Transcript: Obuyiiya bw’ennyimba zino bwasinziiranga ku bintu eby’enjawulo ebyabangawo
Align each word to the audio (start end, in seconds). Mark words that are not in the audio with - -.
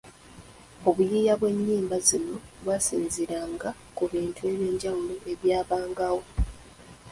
Obuyiiya 0.87 1.33
bw’ennyimba 1.39 1.95
zino 2.07 2.35
bwasinziiranga 2.61 3.69
ku 3.95 4.03
bintu 4.11 4.41
eby’enjawulo 4.51 5.15
ebyabangawo 5.33 6.23